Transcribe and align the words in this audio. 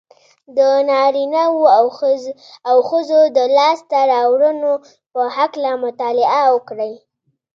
د 0.57 0.59
نارينهوو 0.89 1.65
او 2.69 2.77
ښځو 2.89 3.19
د 3.37 3.39
لاسته 3.57 3.97
راوړنو 4.13 4.73
په 5.13 5.21
هکله 5.35 5.71
مطالعه 5.85 6.41
وکړئ. 6.55 6.93